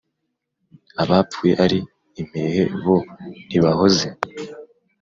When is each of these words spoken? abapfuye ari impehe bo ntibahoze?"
abapfuye 1.03 1.53
ari 1.65 1.79
impehe 2.21 2.61
bo 2.83 2.97
ntibahoze?" 3.47 4.07